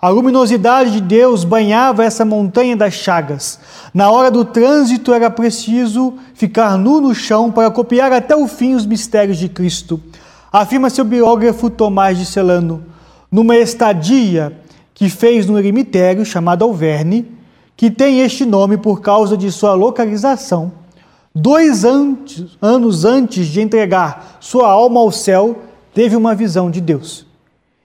A 0.00 0.08
luminosidade 0.08 0.92
de 0.92 1.00
Deus 1.00 1.44
banhava 1.44 2.04
essa 2.04 2.24
montanha 2.24 2.76
das 2.76 2.94
chagas. 2.94 3.58
Na 3.92 4.10
hora 4.10 4.30
do 4.30 4.44
trânsito 4.44 5.12
era 5.12 5.28
preciso 5.28 6.14
ficar 6.34 6.78
nu 6.78 7.00
no 7.00 7.14
chão 7.14 7.50
para 7.50 7.70
copiar 7.70 8.12
até 8.12 8.34
o 8.34 8.46
fim 8.46 8.74
os 8.74 8.86
mistérios 8.86 9.36
de 9.36 9.48
Cristo 9.48 10.00
afirma 10.52 10.90
seu 10.90 11.04
biógrafo 11.04 11.70
Tomás 11.70 12.18
de 12.18 12.26
Celano, 12.26 12.84
numa 13.30 13.56
estadia 13.56 14.58
que 14.92 15.08
fez 15.08 15.46
no 15.46 15.58
eremitério 15.58 16.24
chamado 16.24 16.64
Alverne, 16.64 17.30
que 17.76 17.90
tem 17.90 18.20
este 18.20 18.44
nome 18.44 18.76
por 18.76 19.00
causa 19.00 19.36
de 19.36 19.50
sua 19.50 19.74
localização. 19.74 20.72
Dois 21.34 21.84
antes, 21.84 22.58
anos 22.60 23.04
antes 23.04 23.46
de 23.46 23.60
entregar 23.60 24.36
sua 24.40 24.68
alma 24.68 25.00
ao 25.00 25.12
céu, 25.12 25.60
teve 25.94 26.16
uma 26.16 26.34
visão 26.34 26.70
de 26.70 26.80
Deus, 26.80 27.24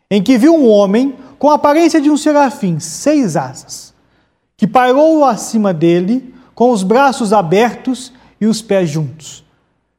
em 0.09 0.21
que 0.21 0.37
viu 0.37 0.55
um 0.55 0.67
homem 0.67 1.15
com 1.37 1.49
a 1.49 1.55
aparência 1.55 2.01
de 2.01 2.09
um 2.09 2.17
serafim, 2.17 2.79
seis 2.79 3.37
asas, 3.37 3.93
que 4.57 4.65
parou 4.65 5.23
acima 5.23 5.73
dele, 5.73 6.33
com 6.55 6.71
os 6.71 6.81
braços 6.81 7.31
abertos 7.31 8.11
e 8.39 8.47
os 8.47 8.61
pés 8.61 8.89
juntos. 8.89 9.43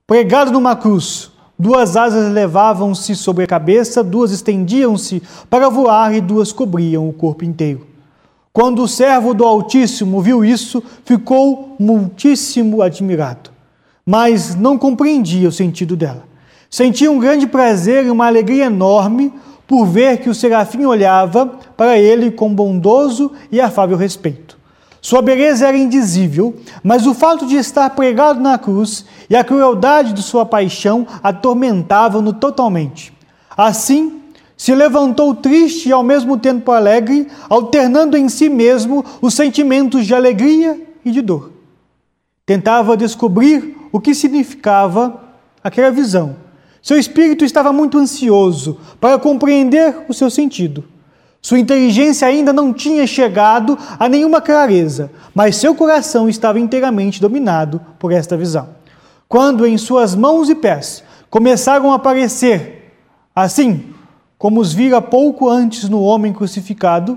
Pregado 0.07 0.50
numa 0.50 0.74
cruz, 0.74 1.31
Duas 1.59 1.97
asas 1.97 2.31
levavam-se 2.33 3.16
sobre 3.16 3.45
a 3.45 3.47
cabeça, 3.47 4.05
duas 4.05 4.31
estendiam-se 4.31 5.23
para 5.49 5.71
voar 5.71 6.14
e 6.14 6.21
duas 6.21 6.53
cobriam 6.53 7.09
o 7.09 7.12
corpo 7.12 7.45
inteiro. 7.45 7.87
Quando 8.53 8.83
o 8.83 8.88
servo 8.88 9.33
do 9.33 9.45
Altíssimo 9.45 10.21
viu 10.21 10.45
isso, 10.45 10.83
ficou 11.05 11.75
muitíssimo 11.79 12.83
admirado, 12.83 13.51
mas 14.05 14.55
não 14.55 14.79
compreendia 14.79 15.49
o 15.49 15.53
sentido 15.53 15.97
dela. 15.97 16.25
Sentia 16.71 17.11
um 17.11 17.19
grande 17.19 17.47
prazer 17.47 18.05
e 18.05 18.11
uma 18.11 18.27
alegria 18.27 18.64
enorme 18.64 19.33
por 19.66 19.87
ver 19.87 20.19
que 20.19 20.29
o 20.29 20.35
serafim 20.35 20.85
olhava 20.85 21.47
para 21.77 21.99
ele 21.99 22.31
com 22.31 22.55
bondoso 22.55 23.33
e 23.51 23.61
afável 23.61 23.97
respeito. 23.97 24.56
Sua 25.07 25.23
beleza 25.23 25.69
era 25.69 25.79
indizível, 25.79 26.57
mas 26.83 27.07
o 27.07 27.14
fato 27.14 27.47
de 27.47 27.55
estar 27.55 27.88
pregado 27.90 28.40
na 28.40 28.59
cruz 28.59 29.07
e 29.31 29.37
a 29.37 29.45
crueldade 29.45 30.12
de 30.12 30.21
sua 30.21 30.45
paixão 30.45 31.07
atormentavam-no 31.23 32.33
totalmente. 32.33 33.12
Assim, 33.57 34.21
se 34.57 34.75
levantou 34.75 35.33
triste 35.33 35.88
e 35.88 35.92
ao 35.92 36.03
mesmo 36.03 36.37
tempo 36.37 36.73
alegre, 36.73 37.29
alternando 37.49 38.16
em 38.16 38.29
si 38.29 38.49
mesmo 38.49 39.05
os 39.23 39.33
sentimentos 39.35 40.05
de 40.05 40.12
alegria 40.12 40.77
e 41.05 41.12
de 41.12 41.23
dor. 41.23 41.53
Tentava 42.45 42.97
descobrir 42.97 43.77
o 43.92 44.01
que 44.01 44.12
significava 44.12 45.23
aquela 45.62 45.92
visão. 45.92 46.35
Seu 46.83 46.99
espírito 46.99 47.45
estava 47.45 47.73
muito 47.73 47.97
ansioso 47.97 48.77
para 49.01 49.21
compreender 49.21 49.99
o 50.09 50.12
seu 50.12 50.29
sentido. 50.29 50.95
Sua 51.46 51.61
inteligência 51.61 52.26
ainda 52.26 52.52
não 52.52 52.72
tinha 52.72 53.06
chegado 53.06 53.78
a 54.00 54.09
nenhuma 54.09 54.40
clareza, 54.40 55.12
mas 55.32 55.54
seu 55.54 55.76
coração 55.76 56.28
estava 56.28 56.59
inteiramente 56.59 57.20
dominado 57.20 57.80
por 58.00 58.11
esta 58.11 58.37
visão. 58.37 58.70
Quando 59.28 59.64
em 59.64 59.78
suas 59.78 60.16
mãos 60.16 60.50
e 60.50 60.56
pés 60.56 61.04
começaram 61.30 61.92
a 61.92 61.94
aparecer, 61.94 62.92
assim 63.32 63.94
como 64.37 64.59
os 64.59 64.72
vira 64.72 65.00
pouco 65.00 65.48
antes 65.48 65.88
no 65.88 66.02
homem 66.02 66.32
crucificado, 66.32 67.16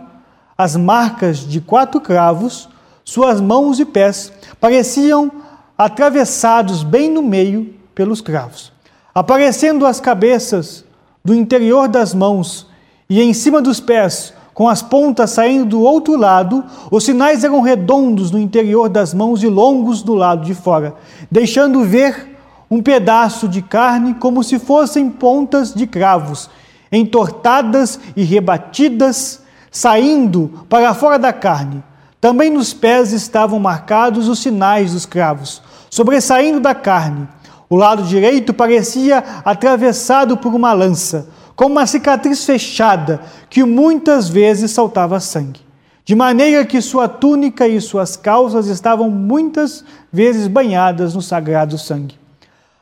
as 0.55 0.75
marcas 0.75 1.39
de 1.39 1.59
quatro 1.59 1.99
cravos, 1.99 2.69
suas 3.03 3.41
mãos 3.41 3.79
e 3.79 3.85
pés 3.85 4.31
pareciam 4.59 5.31
atravessados 5.75 6.83
bem 6.83 7.09
no 7.09 7.23
meio 7.23 7.73
pelos 7.95 8.21
cravos. 8.21 8.71
Aparecendo 9.11 9.87
as 9.87 9.99
cabeças 9.99 10.85
do 11.25 11.33
interior 11.33 11.87
das 11.87 12.13
mãos 12.13 12.68
e 13.09 13.21
em 13.21 13.33
cima 13.33 13.59
dos 13.59 13.79
pés, 13.79 14.33
com 14.53 14.69
as 14.69 14.83
pontas 14.83 15.31
saindo 15.31 15.65
do 15.65 15.81
outro 15.81 16.15
lado, 16.15 16.63
os 16.91 17.05
sinais 17.05 17.43
eram 17.43 17.61
redondos 17.61 18.29
no 18.29 18.37
interior 18.37 18.87
das 18.87 19.13
mãos 19.15 19.41
e 19.41 19.47
longos 19.47 20.03
do 20.03 20.13
lado 20.13 20.45
de 20.45 20.53
fora, 20.53 20.93
deixando 21.31 21.83
ver 21.83 22.37
um 22.69 22.83
pedaço 22.83 23.47
de 23.47 23.63
carne 23.63 24.13
como 24.13 24.43
se 24.43 24.59
fossem 24.59 25.09
pontas 25.09 25.73
de 25.73 25.87
cravos, 25.87 26.51
entortadas 26.91 27.99
e 28.15 28.23
rebatidas, 28.23 29.41
saindo 29.71 30.65
para 30.69 30.93
fora 30.93 31.17
da 31.17 31.33
carne. 31.33 31.83
Também 32.21 32.51
nos 32.51 32.73
pés 32.73 33.11
estavam 33.11 33.59
marcados 33.59 34.27
os 34.27 34.37
sinais 34.37 34.93
dos 34.93 35.07
cravos, 35.07 35.63
sobressaindo 35.89 36.59
da 36.59 36.75
carne. 36.75 37.27
O 37.67 37.75
lado 37.75 38.03
direito 38.03 38.53
parecia 38.53 39.23
atravessado 39.43 40.37
por 40.37 40.53
uma 40.53 40.73
lança, 40.73 41.29
com 41.59 41.65
uma 41.65 41.85
cicatriz 41.85 42.45
fechada 42.45 43.19
que 43.49 43.65
muitas 43.65 44.29
vezes 44.29 44.71
saltava 44.71 45.19
sangue, 45.19 45.59
de 46.05 46.15
maneira 46.15 46.63
que 46.63 46.81
sua 46.81 47.09
túnica 47.09 47.67
e 47.67 47.81
suas 47.81 48.15
calças 48.15 48.67
estavam 48.67 49.09
muitas 49.09 49.83
vezes 50.09 50.47
banhadas 50.47 51.15
no 51.15 51.21
sagrado 51.21 51.77
sangue. 51.77 52.17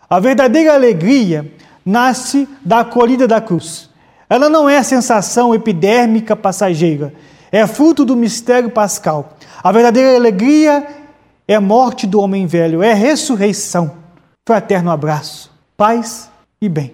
A 0.08 0.20
verdadeira 0.20 0.76
alegria 0.76 1.52
nasce 1.84 2.48
da 2.64 2.82
acolhida 2.82 3.28
da 3.28 3.42
cruz. 3.42 3.90
Ela 4.30 4.48
não 4.48 4.70
é 4.70 4.84
sensação 4.84 5.56
epidérmica 5.56 6.36
passageira, 6.36 7.16
é 7.52 7.66
fruto 7.66 8.06
do 8.06 8.16
mistério 8.16 8.70
pascal. 8.70 9.38
A 9.64 9.72
verdadeira 9.72 10.16
alegria 10.16 10.86
é 11.48 11.58
morte 11.58 12.06
do 12.06 12.22
homem 12.22 12.46
velho, 12.46 12.84
é 12.84 12.94
ressurreição. 12.94 13.94
Fraterno 14.46 14.92
abraço, 14.92 15.52
paz 15.76 16.30
e 16.62 16.70
bem. 16.70 16.94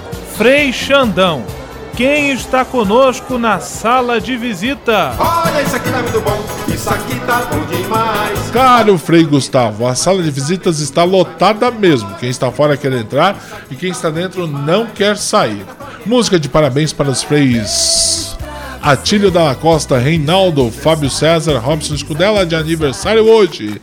Frei 0.41 0.73
Xandão, 0.73 1.43
quem 1.95 2.31
está 2.31 2.65
conosco 2.65 3.37
na 3.37 3.59
sala 3.59 4.19
de 4.19 4.35
visita? 4.35 5.15
Olha, 5.19 5.61
isso 5.61 5.75
aqui 5.75 5.91
tá 5.91 6.01
muito 6.01 6.19
bom, 6.19 6.43
isso 6.67 6.89
aqui 6.89 7.19
tá 7.27 7.41
bom 7.41 7.63
demais. 7.65 8.49
Caro 8.51 8.97
Frei 8.97 9.23
Gustavo, 9.23 9.85
a 9.85 9.93
sala 9.93 10.23
de 10.23 10.31
visitas 10.31 10.79
está 10.79 11.03
lotada 11.03 11.69
mesmo. 11.69 12.15
Quem 12.15 12.31
está 12.31 12.51
fora 12.51 12.75
quer 12.75 12.91
entrar 12.93 13.35
e 13.69 13.75
quem 13.75 13.91
está 13.91 14.09
dentro 14.09 14.47
não 14.47 14.87
quer 14.87 15.15
sair. 15.15 15.63
Música 16.07 16.39
de 16.39 16.49
parabéns 16.49 16.91
para 16.91 17.11
os 17.11 17.21
freis 17.21 18.35
Atílio 18.81 19.29
da 19.29 19.53
Costa, 19.53 19.99
Reinaldo, 19.99 20.71
Fábio 20.71 21.11
César, 21.11 21.59
Robson 21.59 21.93
Escudella 21.93 22.47
de 22.47 22.55
aniversário 22.55 23.23
hoje. 23.29 23.79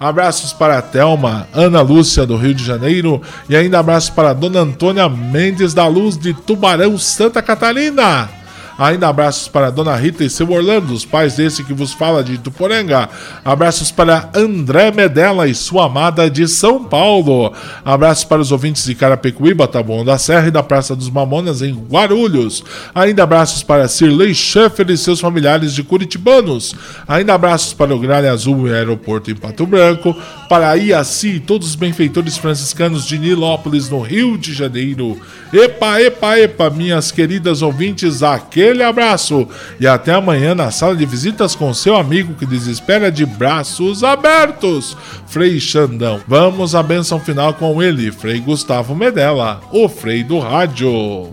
Abraços 0.00 0.52
para 0.52 0.78
a 0.78 0.82
Thelma, 0.82 1.48
Ana 1.52 1.80
Lúcia 1.80 2.24
do 2.24 2.36
Rio 2.36 2.54
de 2.54 2.64
Janeiro 2.64 3.20
e 3.48 3.56
ainda 3.56 3.80
abraços 3.80 4.10
para 4.10 4.30
a 4.30 4.32
Dona 4.32 4.60
Antônia 4.60 5.08
Mendes 5.08 5.74
da 5.74 5.86
Luz 5.88 6.16
de 6.16 6.32
Tubarão, 6.32 6.96
Santa 6.96 7.42
Catarina. 7.42 8.37
Ainda 8.78 9.08
abraços 9.08 9.48
para 9.48 9.70
Dona 9.70 9.96
Rita 9.96 10.22
e 10.22 10.30
seu 10.30 10.48
Orlando, 10.50 10.94
os 10.94 11.04
pais 11.04 11.34
desse 11.34 11.64
que 11.64 11.74
vos 11.74 11.92
fala 11.92 12.22
de 12.22 12.38
Tuporanga. 12.38 13.08
Abraços 13.44 13.90
para 13.90 14.30
André 14.32 14.92
Medella 14.92 15.48
e 15.48 15.54
sua 15.54 15.86
amada 15.86 16.30
de 16.30 16.46
São 16.46 16.84
Paulo. 16.84 17.52
Abraços 17.84 18.22
para 18.22 18.40
os 18.40 18.52
ouvintes 18.52 18.84
de 18.84 18.94
Carapicuíba, 18.94 19.66
Taboão 19.66 20.04
da 20.04 20.16
Serra 20.16 20.46
e 20.46 20.52
da 20.52 20.62
Praça 20.62 20.94
dos 20.94 21.10
Mamonas 21.10 21.60
em 21.60 21.74
Guarulhos. 21.74 22.62
Ainda 22.94 23.24
abraços 23.24 23.64
para 23.64 23.88
Sirley 23.88 24.32
Schaeffer 24.32 24.88
e 24.90 24.96
seus 24.96 25.18
familiares 25.18 25.74
de 25.74 25.82
Curitibanos. 25.82 26.76
Ainda 27.08 27.34
abraços 27.34 27.72
para 27.72 27.92
o 27.92 27.98
Gralha 27.98 28.30
Azul 28.30 28.68
e 28.68 28.72
Aeroporto 28.72 29.28
em 29.28 29.34
Pato 29.34 29.66
Branco. 29.66 30.16
Para 30.48 30.74
Iaci 30.76 31.28
e 31.28 31.40
todos 31.40 31.68
os 31.68 31.74
benfeitores 31.74 32.38
franciscanos 32.38 33.06
de 33.06 33.18
Nilópolis, 33.18 33.90
no 33.90 34.00
Rio 34.00 34.38
de 34.38 34.54
Janeiro. 34.54 35.20
Epa, 35.52 36.00
epa, 36.00 36.38
epa, 36.38 36.70
minhas 36.70 37.10
queridas 37.10 37.60
ouvintes, 37.60 38.22
aquele 38.68 38.82
abraço 38.82 39.48
e 39.80 39.86
até 39.86 40.12
amanhã 40.12 40.54
na 40.54 40.70
sala 40.70 40.94
de 40.94 41.06
visitas 41.06 41.54
com 41.54 41.72
seu 41.72 41.96
amigo 41.96 42.34
que 42.34 42.44
desespera 42.44 43.10
de 43.10 43.24
braços 43.24 44.04
abertos, 44.04 44.94
Frei 45.26 45.58
Xandão. 45.58 46.20
Vamos 46.28 46.74
à 46.74 46.82
benção 46.82 47.18
final 47.18 47.54
com 47.54 47.82
ele, 47.82 48.12
Frei 48.12 48.38
Gustavo 48.40 48.94
Medella, 48.94 49.62
o 49.72 49.88
Frei 49.88 50.22
do 50.22 50.38
Rádio. 50.38 51.30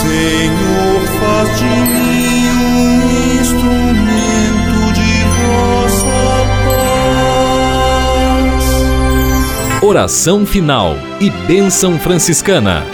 Senhor, 0.00 1.02
faz 1.18 1.58
de 1.58 1.64
mim 1.64 2.46
um 2.50 3.40
instrumento 3.40 4.92
de 4.94 5.24
vossa 5.42 6.06
paz. 9.72 9.82
Oração 9.82 10.46
final 10.46 10.96
e 11.20 11.30
bênção 11.30 11.98
franciscana. 11.98 12.93